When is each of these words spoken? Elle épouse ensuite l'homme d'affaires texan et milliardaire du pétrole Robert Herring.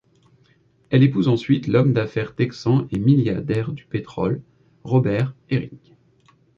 Elle 0.89 1.03
épouse 1.03 1.27
ensuite 1.27 1.67
l'homme 1.67 1.93
d'affaires 1.93 2.33
texan 2.33 2.87
et 2.89 2.97
milliardaire 2.97 3.71
du 3.71 3.85
pétrole 3.85 4.41
Robert 4.83 5.35
Herring. 5.51 5.77